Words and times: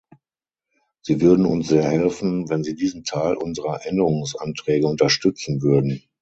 Sie 1.03 1.21
würden 1.21 1.45
uns 1.45 1.67
sehr 1.67 1.83
helfen, 1.83 2.49
wenn 2.49 2.63
Sie 2.63 2.73
diesen 2.73 3.03
Teil 3.03 3.35
unserer 3.37 3.85
Änderungsanträge 3.85 4.87
unterstützen 4.87 5.61
würden. 5.61 6.01